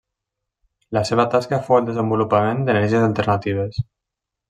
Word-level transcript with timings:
La 0.97 1.03
seva 1.09 1.27
tasca 1.35 1.61
fou 1.69 1.81
el 1.81 1.87
desenvolupament 1.91 2.67
d'energies 2.71 3.09
alternatives. 3.13 3.83